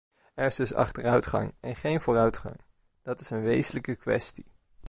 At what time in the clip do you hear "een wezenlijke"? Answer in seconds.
3.29-3.95